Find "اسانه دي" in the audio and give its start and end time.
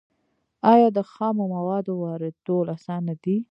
2.75-3.37